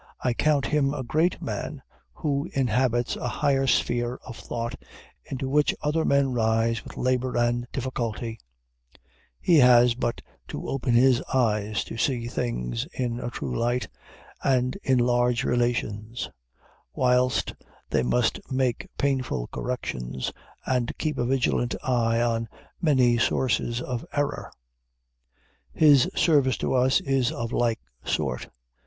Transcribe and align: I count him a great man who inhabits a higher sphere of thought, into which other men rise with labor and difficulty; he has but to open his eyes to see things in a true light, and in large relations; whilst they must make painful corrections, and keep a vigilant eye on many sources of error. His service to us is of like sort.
I 0.21 0.33
count 0.33 0.65
him 0.65 0.95
a 0.95 1.03
great 1.03 1.39
man 1.43 1.83
who 2.11 2.49
inhabits 2.55 3.15
a 3.15 3.27
higher 3.27 3.67
sphere 3.67 4.19
of 4.25 4.35
thought, 4.35 4.73
into 5.25 5.47
which 5.47 5.75
other 5.83 6.03
men 6.05 6.33
rise 6.33 6.83
with 6.83 6.97
labor 6.97 7.37
and 7.37 7.67
difficulty; 7.71 8.39
he 9.39 9.57
has 9.57 9.93
but 9.93 10.23
to 10.47 10.67
open 10.67 10.95
his 10.95 11.21
eyes 11.35 11.83
to 11.83 11.97
see 11.99 12.25
things 12.27 12.87
in 12.95 13.19
a 13.19 13.29
true 13.29 13.55
light, 13.55 13.89
and 14.43 14.75
in 14.81 14.97
large 14.97 15.43
relations; 15.43 16.31
whilst 16.95 17.53
they 17.91 18.01
must 18.01 18.39
make 18.51 18.87
painful 18.97 19.49
corrections, 19.51 20.31
and 20.65 20.97
keep 20.97 21.19
a 21.19 21.25
vigilant 21.25 21.75
eye 21.83 22.19
on 22.19 22.49
many 22.81 23.19
sources 23.19 23.81
of 23.83 24.03
error. 24.13 24.51
His 25.75 26.09
service 26.15 26.57
to 26.57 26.73
us 26.73 27.01
is 27.01 27.31
of 27.31 27.51
like 27.51 27.79
sort. 28.03 28.49